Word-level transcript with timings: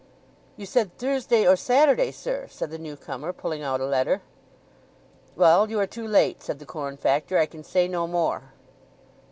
"You 0.57 0.65
said 0.65 0.97
Thursday 0.97 1.45
or 1.47 1.55
Saturday, 1.55 2.11
sir," 2.11 2.47
said 2.49 2.71
the 2.71 2.79
newcomer, 2.79 3.31
pulling 3.31 3.61
out 3.61 3.81
a 3.81 3.85
letter. 3.85 4.23
"Well, 5.35 5.69
you 5.69 5.79
are 5.79 5.85
too 5.85 6.07
late," 6.07 6.41
said 6.41 6.57
the 6.57 6.65
corn 6.65 6.97
factor. 6.97 7.37
"I 7.37 7.45
can 7.45 7.63
say 7.63 7.87
no 7.87 8.07
more." 8.07 8.41